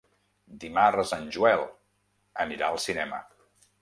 Dimarts 0.61 1.11
en 1.17 1.29
Joel 1.37 1.63
anirà 2.45 2.71
al 2.71 2.81
cinema. 2.87 3.21